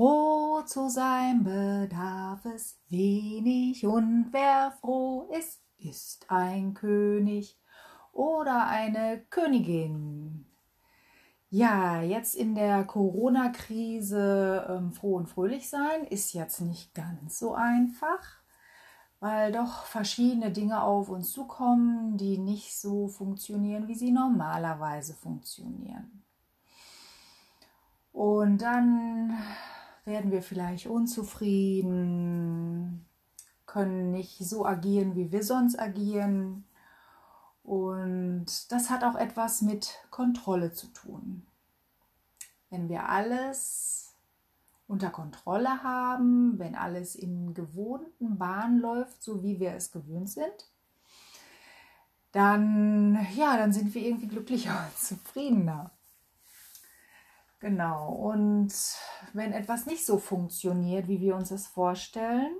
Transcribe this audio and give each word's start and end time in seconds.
Froh 0.00 0.62
zu 0.62 0.88
sein 0.88 1.44
bedarf 1.44 2.46
es 2.46 2.80
wenig 2.88 3.84
und 3.84 4.28
wer 4.30 4.72
froh 4.80 5.28
ist, 5.38 5.60
ist 5.76 6.24
ein 6.30 6.72
König 6.72 7.60
oder 8.14 8.66
eine 8.66 9.22
Königin. 9.28 10.46
Ja, 11.50 12.00
jetzt 12.00 12.34
in 12.34 12.54
der 12.54 12.84
Corona-Krise 12.84 14.68
ähm, 14.70 14.92
froh 14.92 15.16
und 15.16 15.28
fröhlich 15.28 15.68
sein 15.68 16.06
ist 16.06 16.32
jetzt 16.32 16.62
nicht 16.62 16.94
ganz 16.94 17.38
so 17.38 17.52
einfach, 17.52 18.24
weil 19.18 19.52
doch 19.52 19.84
verschiedene 19.84 20.50
Dinge 20.50 20.82
auf 20.82 21.10
uns 21.10 21.30
zukommen, 21.30 22.16
die 22.16 22.38
nicht 22.38 22.74
so 22.74 23.06
funktionieren, 23.08 23.86
wie 23.86 23.96
sie 23.96 24.12
normalerweise 24.12 25.12
funktionieren. 25.12 26.24
Und 28.12 28.62
dann 28.62 29.36
werden 30.10 30.30
wir 30.30 30.42
vielleicht 30.42 30.86
unzufrieden, 30.86 31.86
können 33.66 34.10
nicht 34.10 34.38
so 34.38 34.66
agieren, 34.66 35.14
wie 35.14 35.32
wir 35.32 35.42
sonst 35.42 35.78
agieren. 35.78 36.64
Und 37.62 38.46
das 38.72 38.90
hat 38.90 39.04
auch 39.04 39.14
etwas 39.14 39.62
mit 39.62 39.94
Kontrolle 40.10 40.72
zu 40.72 40.88
tun. 40.88 41.46
Wenn 42.68 42.88
wir 42.88 43.08
alles 43.08 44.12
unter 44.88 45.10
Kontrolle 45.10 45.82
haben, 45.84 46.58
wenn 46.58 46.74
alles 46.74 47.14
in 47.14 47.54
gewohnten 47.54 48.38
Bahnen 48.38 48.80
läuft, 48.80 49.22
so 49.22 49.42
wie 49.44 49.60
wir 49.60 49.72
es 49.74 49.92
gewöhnt 49.92 50.30
sind, 50.30 50.68
dann 52.32 53.26
ja, 53.34 53.56
dann 53.56 53.72
sind 53.72 53.94
wir 53.94 54.02
irgendwie 54.02 54.28
glücklicher 54.28 54.70
und 54.86 54.98
zufriedener. 54.98 55.92
Genau. 57.60 58.12
Und 58.12 58.72
wenn 59.34 59.52
etwas 59.52 59.86
nicht 59.86 60.04
so 60.04 60.18
funktioniert, 60.18 61.08
wie 61.08 61.20
wir 61.20 61.36
uns 61.36 61.50
das 61.50 61.66
vorstellen, 61.66 62.56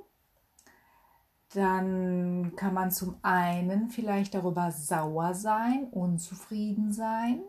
dann 1.54 2.54
kann 2.54 2.74
man 2.74 2.90
zum 2.92 3.16
einen 3.22 3.88
vielleicht 3.88 4.34
darüber 4.34 4.70
sauer 4.70 5.34
sein, 5.34 5.88
unzufrieden 5.90 6.92
sein 6.92 7.42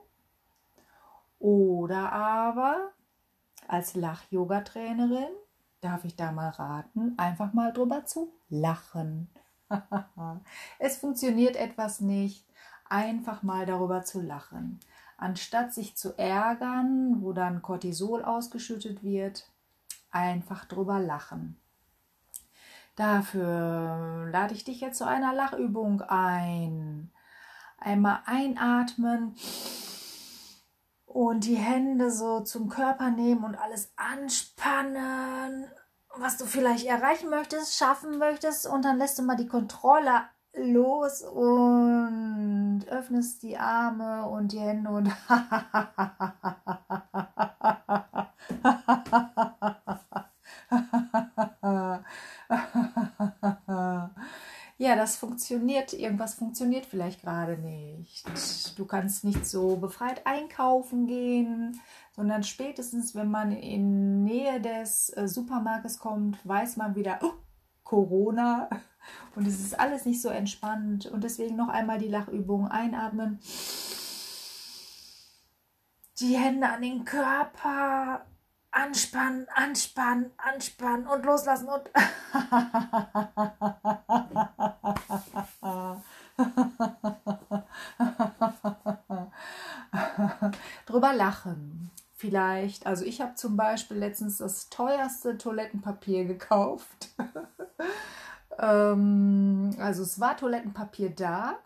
oder 1.37 2.11
aber 2.11 2.91
als 3.67 3.95
Lach-Yoga-Trainerin 3.95 5.29
darf 5.81 6.05
ich 6.05 6.15
da 6.15 6.31
mal 6.31 6.49
raten, 6.49 7.15
einfach 7.17 7.53
mal 7.53 7.73
drüber 7.73 8.05
zu 8.05 8.33
lachen. 8.49 9.29
es 10.79 10.97
funktioniert 10.97 11.55
etwas 11.55 12.01
nicht, 12.01 12.45
einfach 12.89 13.43
mal 13.43 13.65
darüber 13.65 14.03
zu 14.03 14.21
lachen. 14.21 14.79
Anstatt 15.21 15.71
sich 15.71 15.95
zu 15.95 16.17
ärgern, 16.17 17.21
wo 17.21 17.31
dann 17.31 17.61
Cortisol 17.61 18.23
ausgeschüttet 18.23 19.03
wird, 19.03 19.47
einfach 20.09 20.65
drüber 20.65 20.99
lachen. 20.99 21.61
Dafür 22.95 24.29
lade 24.31 24.55
ich 24.55 24.63
dich 24.63 24.81
jetzt 24.81 24.97
zu 24.97 25.05
einer 25.05 25.31
Lachübung 25.31 26.01
ein. 26.01 27.11
Einmal 27.77 28.21
einatmen 28.25 29.35
und 31.05 31.45
die 31.45 31.55
Hände 31.55 32.09
so 32.09 32.39
zum 32.39 32.67
Körper 32.67 33.11
nehmen 33.11 33.43
und 33.43 33.53
alles 33.53 33.93
anspannen, 33.97 35.67
was 36.15 36.37
du 36.37 36.45
vielleicht 36.45 36.87
erreichen 36.87 37.29
möchtest, 37.29 37.77
schaffen 37.77 38.17
möchtest 38.17 38.65
und 38.65 38.85
dann 38.85 38.97
lässt 38.97 39.19
du 39.19 39.21
mal 39.21 39.37
die 39.37 39.47
Kontrolle 39.47 40.23
los 40.55 41.21
und 41.21 42.60
öffnest 42.87 43.43
die 43.43 43.57
Arme 43.57 44.27
und 44.27 44.51
die 44.51 44.59
Hände 44.59 44.89
und 44.89 45.07
ja, 54.77 54.95
das 54.95 55.17
funktioniert, 55.17 55.93
irgendwas 55.93 56.35
funktioniert 56.35 56.85
vielleicht 56.85 57.21
gerade 57.21 57.57
nicht. 57.57 58.77
Du 58.77 58.85
kannst 58.85 59.23
nicht 59.23 59.45
so 59.45 59.77
befreit 59.77 60.25
einkaufen 60.25 61.07
gehen, 61.07 61.79
sondern 62.15 62.43
spätestens, 62.43 63.15
wenn 63.15 63.29
man 63.29 63.51
in 63.51 64.23
Nähe 64.23 64.59
des 64.61 65.15
äh, 65.15 65.27
Supermarktes 65.27 65.99
kommt, 65.99 66.37
weiß 66.45 66.77
man 66.77 66.95
wieder, 66.95 67.19
oh, 67.21 67.33
Corona. 67.83 68.69
Und 69.35 69.47
es 69.47 69.59
ist 69.59 69.79
alles 69.79 70.05
nicht 70.05 70.21
so 70.21 70.29
entspannt. 70.29 71.05
Und 71.05 71.23
deswegen 71.23 71.55
noch 71.55 71.69
einmal 71.69 71.99
die 71.99 72.07
Lachübung. 72.07 72.67
Einatmen. 72.67 73.39
Die 76.19 76.37
Hände 76.37 76.69
an 76.69 76.81
den 76.81 77.05
Körper. 77.05 78.25
Anspannen, 78.73 79.47
anspannen, 79.53 80.31
anspannen 80.37 81.05
und 81.05 81.25
loslassen 81.25 81.67
und. 81.67 81.89
drüber 90.85 91.13
lachen. 91.13 91.91
Vielleicht, 92.15 92.85
also 92.85 93.03
ich 93.03 93.19
habe 93.19 93.35
zum 93.35 93.57
Beispiel 93.57 93.97
letztens 93.97 94.37
das 94.37 94.69
teuerste 94.69 95.37
Toilettenpapier 95.37 96.23
gekauft. 96.25 97.00
Ähm, 98.61 99.75
also 99.79 100.03
es 100.03 100.19
war 100.19 100.37
Toilettenpapier 100.37 101.09
da. 101.09 101.57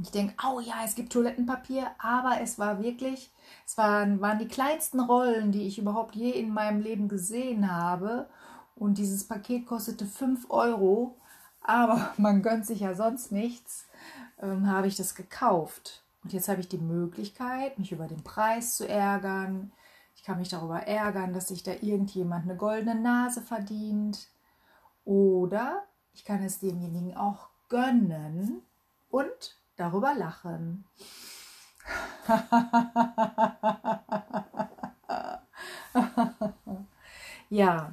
Ich 0.00 0.10
denke, 0.10 0.34
oh 0.46 0.60
ja, 0.60 0.76
es 0.84 0.94
gibt 0.94 1.12
Toilettenpapier, 1.12 1.90
aber 1.98 2.40
es 2.40 2.58
war 2.58 2.82
wirklich, 2.82 3.32
es 3.66 3.76
waren, 3.78 4.20
waren 4.20 4.38
die 4.38 4.48
kleinsten 4.48 5.00
Rollen, 5.00 5.52
die 5.52 5.66
ich 5.66 5.78
überhaupt 5.78 6.14
je 6.14 6.30
in 6.30 6.52
meinem 6.52 6.80
Leben 6.80 7.08
gesehen 7.08 7.70
habe. 7.70 8.28
Und 8.74 8.98
dieses 8.98 9.26
Paket 9.26 9.66
kostete 9.66 10.06
5 10.06 10.50
Euro, 10.50 11.16
aber 11.62 12.12
man 12.16 12.42
gönnt 12.42 12.66
sich 12.66 12.80
ja 12.80 12.94
sonst 12.94 13.32
nichts, 13.32 13.86
ähm, 14.40 14.68
habe 14.68 14.88
ich 14.88 14.96
das 14.96 15.14
gekauft. 15.14 16.02
Und 16.22 16.32
jetzt 16.32 16.48
habe 16.48 16.60
ich 16.60 16.68
die 16.68 16.78
Möglichkeit, 16.78 17.78
mich 17.78 17.92
über 17.92 18.06
den 18.06 18.22
Preis 18.22 18.76
zu 18.76 18.88
ärgern. 18.88 19.72
Ich 20.16 20.22
kann 20.22 20.38
mich 20.38 20.48
darüber 20.48 20.80
ärgern, 20.80 21.32
dass 21.32 21.48
sich 21.48 21.62
da 21.62 21.72
irgendjemand 21.80 22.44
eine 22.44 22.56
goldene 22.56 22.94
Nase 22.94 23.40
verdient. 23.40 24.28
Oder 25.04 25.84
ich 26.12 26.24
kann 26.24 26.42
es 26.42 26.60
demjenigen 26.60 27.16
auch 27.16 27.48
gönnen 27.68 28.62
und 29.08 29.60
darüber 29.76 30.14
lachen. 30.14 30.84
ja, 37.50 37.92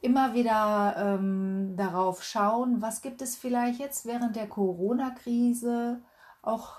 immer 0.00 0.34
wieder 0.34 0.94
ähm, 0.96 1.76
darauf 1.76 2.22
schauen, 2.22 2.80
was 2.82 3.02
gibt 3.02 3.20
es 3.22 3.34
vielleicht 3.36 3.80
jetzt 3.80 4.06
während 4.06 4.36
der 4.36 4.48
Corona-Krise 4.48 6.00
auch 6.42 6.74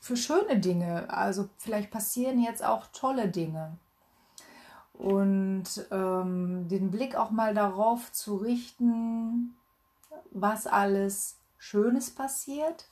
für 0.00 0.16
schöne 0.16 0.58
Dinge. 0.58 1.10
Also 1.10 1.50
vielleicht 1.58 1.90
passieren 1.90 2.40
jetzt 2.40 2.64
auch 2.64 2.86
tolle 2.92 3.28
Dinge 3.28 3.76
und 4.98 5.64
ähm, 5.92 6.66
den 6.68 6.90
Blick 6.90 7.14
auch 7.14 7.30
mal 7.30 7.54
darauf 7.54 8.12
zu 8.12 8.36
richten, 8.36 9.54
was 10.32 10.66
alles 10.66 11.38
Schönes 11.56 12.10
passiert, 12.10 12.88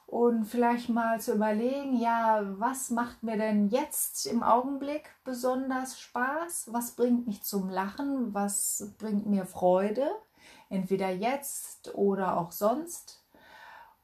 und 0.07 0.45
vielleicht 0.45 0.89
mal 0.89 1.21
zu 1.21 1.35
überlegen, 1.35 1.97
ja, 1.97 2.43
was 2.59 2.91
macht 2.91 3.23
mir 3.23 3.37
denn 3.37 3.69
jetzt 3.69 4.27
im 4.27 4.43
Augenblick 4.43 5.11
besonders 5.25 5.99
Spaß? 5.99 6.73
Was 6.73 6.93
bringt 6.93 7.27
mich 7.27 7.43
zum 7.43 7.69
Lachen? 7.69 8.33
Was 8.33 8.93
bringt 8.99 9.27
mir 9.27 9.47
Freude? 9.47 10.09
Entweder 10.69 11.11
jetzt 11.11 11.95
oder 11.95 12.37
auch 12.37 12.53
sonst. 12.53 13.25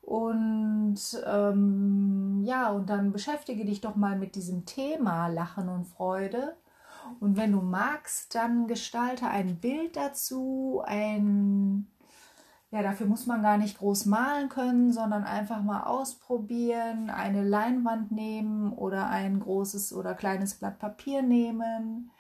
Und 0.01 0.99
ähm, 1.25 2.43
ja, 2.43 2.71
und 2.71 2.91
dann 2.91 3.13
beschäftige 3.13 3.65
dich 3.65 3.81
doch 3.81 3.95
mal 3.95 4.19
mit 4.19 4.35
diesem 4.35 4.65
Thema 4.67 5.29
Lachen 5.29 5.69
und 5.69 5.85
Freude. 5.85 6.57
Und 7.21 7.37
wenn 7.37 7.53
du 7.53 7.61
magst, 7.61 8.35
dann 8.35 8.67
gestalte 8.67 9.29
ein 9.29 9.61
Bild 9.61 9.97
dazu, 9.97 10.83
ein 10.85 11.87
ja, 12.73 12.83
dafür 12.83 13.07
muss 13.07 13.27
man 13.27 13.43
gar 13.43 13.59
nicht 13.59 13.79
groß 13.79 14.07
malen 14.07 14.49
können, 14.49 14.93
sondern 14.93 15.25
einfach 15.25 15.63
mal 15.63 15.83
ausprobieren, 15.83 17.11
eine 17.11 17.43
Leinwand 17.43 18.11
nehmen 18.11 18.73
oder 18.73 19.11
ein 19.11 19.41
großes 19.41 19.93
oder 19.93 20.15
kleines 20.15 20.55
Blatt 20.55 20.79
Papier 20.79 21.21
nehmen, 21.23 22.11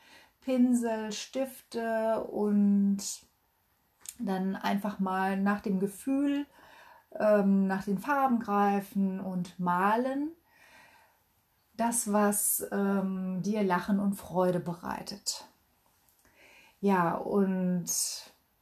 Pinsel, 0.42 1.10
Stifte 1.10 2.22
und 2.24 2.98
dann 4.18 4.54
einfach 4.54 4.98
mal 4.98 5.40
nach 5.40 5.62
dem 5.62 5.80
Gefühl 5.80 6.46
ähm, 7.18 7.66
nach 7.66 7.84
den 7.84 7.98
Farben 7.98 8.38
greifen 8.38 9.20
und 9.20 9.58
malen. 9.58 10.32
Das, 11.78 12.12
was 12.12 12.66
ähm, 12.70 13.40
dir 13.42 13.62
Lachen 13.62 13.98
und 14.00 14.14
Freude 14.14 14.60
bereitet. 14.60 15.46
Ja, 16.80 17.14
und 17.14 17.86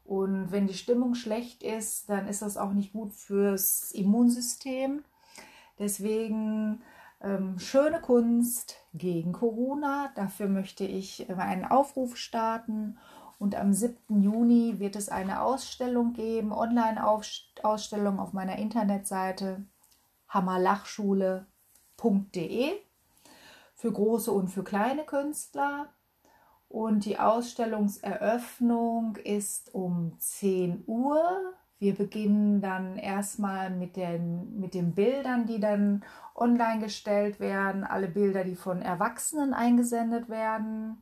Und 0.05 0.51
wenn 0.51 0.67
die 0.67 0.73
Stimmung 0.73 1.13
schlecht 1.13 1.61
ist, 1.61 2.09
dann 2.09 2.27
ist 2.27 2.41
das 2.41 2.57
auch 2.57 2.71
nicht 2.71 2.93
gut 2.93 3.13
fürs 3.13 3.91
Immunsystem. 3.91 5.03
Deswegen 5.79 6.81
ähm, 7.21 7.59
schöne 7.59 8.01
Kunst 8.01 8.75
gegen 8.93 9.33
Corona. 9.33 10.11
Dafür 10.15 10.47
möchte 10.47 10.85
ich 10.85 11.29
einen 11.29 11.65
Aufruf 11.65 12.17
starten. 12.17 12.97
Und 13.39 13.55
am 13.55 13.73
7. 13.73 14.21
Juni 14.21 14.79
wird 14.79 14.95
es 14.95 15.09
eine 15.09 15.41
Ausstellung 15.41 16.13
geben, 16.13 16.51
Online-Ausstellung 16.51 18.19
auf 18.19 18.33
meiner 18.33 18.57
Internetseite 18.57 19.63
hammerlachschule.de 20.29 22.71
für 23.75 23.91
große 23.91 24.31
und 24.31 24.47
für 24.47 24.63
kleine 24.63 25.03
Künstler. 25.03 25.89
Und 26.67 27.05
die 27.05 27.19
Ausstellungseröffnung 27.19 29.17
ist 29.17 29.73
um 29.73 30.17
10 30.19 30.83
Uhr. 30.87 31.53
Wir 31.79 31.93
beginnen 31.93 32.59
dann 32.61 32.97
erstmal 32.97 33.69
mit 33.69 33.95
den, 33.97 34.59
mit 34.59 34.73
den 34.73 34.95
Bildern, 34.95 35.45
die 35.45 35.59
dann 35.59 36.03
online 36.35 36.81
gestellt 36.81 37.39
werden. 37.39 37.83
Alle 37.83 38.07
Bilder, 38.07 38.43
die 38.43 38.55
von 38.55 38.81
Erwachsenen 38.81 39.53
eingesendet 39.53 40.27
werden. 40.27 41.01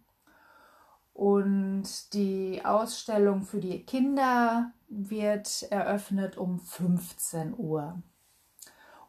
Und 1.14 2.14
die 2.14 2.62
Ausstellung 2.66 3.44
für 3.44 3.62
die 3.62 3.86
Kinder 3.86 4.74
wird 4.90 5.64
eröffnet 5.72 6.38
um 6.38 6.60
15 6.60 7.58
Uhr. 7.58 8.02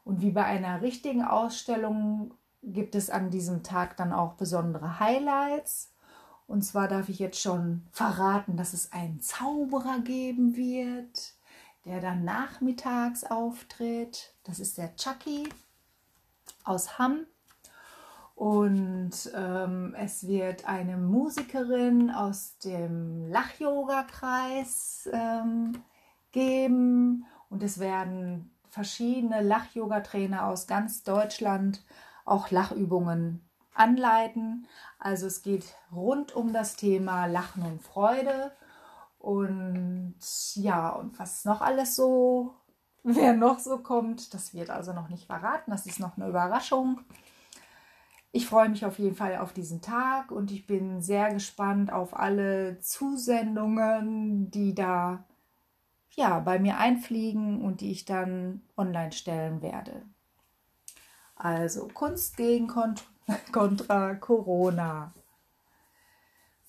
Und 0.04 0.20
wie 0.20 0.30
bei 0.30 0.44
einer 0.44 0.82
richtigen 0.82 1.24
Ausstellung 1.24 2.32
gibt 2.62 2.94
es 2.94 3.10
an 3.10 3.30
diesem 3.30 3.64
Tag 3.64 3.96
dann 3.96 4.12
auch 4.12 4.34
besondere 4.34 5.00
Highlights. 5.00 5.92
Und 6.46 6.62
zwar 6.62 6.86
darf 6.86 7.08
ich 7.08 7.18
jetzt 7.18 7.40
schon 7.40 7.82
verraten, 7.90 8.56
dass 8.56 8.72
es 8.72 8.92
einen 8.92 9.20
Zauberer 9.20 9.98
geben 9.98 10.54
wird, 10.54 11.34
der 11.86 12.00
dann 12.00 12.24
nachmittags 12.24 13.24
auftritt. 13.24 14.34
Das 14.44 14.58
ist 14.58 14.76
der 14.76 14.94
Chucky 14.96 15.48
aus 16.64 16.98
Hamm. 16.98 17.26
Und 18.34 19.30
ähm, 19.34 19.94
es 19.96 20.26
wird 20.26 20.68
eine 20.68 20.98
Musikerin 20.98 22.10
aus 22.10 22.58
dem 22.58 23.30
Lach-Yoga-Kreis 23.30 25.08
ähm, 25.10 25.82
geben. 26.32 27.24
Und 27.48 27.62
es 27.62 27.78
werden 27.78 28.50
verschiedene 28.68 29.40
Lach-Yoga-Trainer 29.40 30.44
aus 30.46 30.66
ganz 30.66 31.02
Deutschland 31.02 31.82
auch 32.26 32.50
Lachübungen 32.50 33.48
anleiten. 33.72 34.66
Also 34.98 35.28
es 35.28 35.42
geht 35.42 35.76
rund 35.90 36.34
um 36.34 36.52
das 36.52 36.76
Thema 36.76 37.26
Lachen 37.26 37.62
und 37.62 37.82
Freude. 37.82 38.52
Und 39.26 40.14
ja, 40.54 40.90
und 40.90 41.18
was 41.18 41.44
noch 41.44 41.60
alles 41.60 41.96
so, 41.96 42.54
wer 43.02 43.32
noch 43.32 43.58
so 43.58 43.78
kommt, 43.78 44.32
das 44.32 44.54
wird 44.54 44.70
also 44.70 44.92
noch 44.92 45.08
nicht 45.08 45.26
verraten. 45.26 45.72
Das 45.72 45.84
ist 45.84 45.98
noch 45.98 46.16
eine 46.16 46.28
Überraschung. 46.28 47.00
Ich 48.30 48.46
freue 48.46 48.68
mich 48.68 48.86
auf 48.86 49.00
jeden 49.00 49.16
Fall 49.16 49.38
auf 49.38 49.52
diesen 49.52 49.82
Tag 49.82 50.30
und 50.30 50.52
ich 50.52 50.68
bin 50.68 51.02
sehr 51.02 51.32
gespannt 51.34 51.92
auf 51.92 52.16
alle 52.16 52.78
Zusendungen, 52.78 54.48
die 54.52 54.76
da 54.76 55.24
ja, 56.14 56.38
bei 56.38 56.60
mir 56.60 56.78
einfliegen 56.78 57.62
und 57.62 57.80
die 57.80 57.90
ich 57.90 58.04
dann 58.04 58.62
online 58.76 59.10
stellen 59.10 59.60
werde. 59.60 60.02
Also 61.34 61.88
Kunst 61.88 62.36
gegen 62.36 62.68
Kontrolle 62.68 63.10
kontra 63.50 64.14
Corona. 64.14 65.12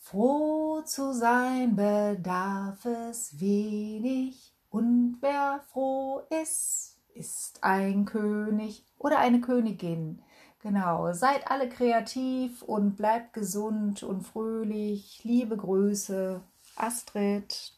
Froh 0.09 0.83
zu 0.86 1.13
sein 1.13 1.75
bedarf 1.75 2.86
es 2.86 3.42
wenig, 3.42 4.54
und 4.69 5.18
wer 5.19 5.65
froh 5.74 6.21
ist, 6.42 6.98
ist 7.13 7.62
ein 7.62 8.06
König 8.06 8.86
oder 8.98 9.19
eine 9.19 9.42
Königin. 9.42 10.21
Genau, 10.62 11.12
seid 11.12 11.51
alle 11.51 11.68
kreativ 11.68 12.62
und 12.62 12.95
bleibt 12.95 13.33
gesund 13.33 14.01
und 14.01 14.21
fröhlich. 14.21 15.25
Liebe 15.25 15.57
Grüße, 15.57 16.39
Astrid. 16.77 17.76